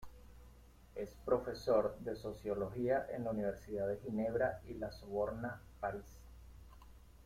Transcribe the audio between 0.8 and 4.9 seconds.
Es profesor de sociología en la Universidad de Ginebra y